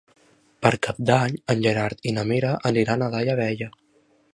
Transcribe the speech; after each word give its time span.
Per 0.65 0.71
Cap 0.87 1.01
d'Any 1.11 1.37
en 1.55 1.63
Gerard 1.67 2.09
i 2.13 2.17
na 2.19 2.27
Mira 2.33 2.59
aniran 2.71 3.05
a 3.09 3.15
Daia 3.19 3.39
Vella. 3.43 3.75